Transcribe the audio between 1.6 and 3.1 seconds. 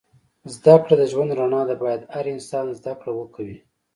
ده. باید هر انسان زده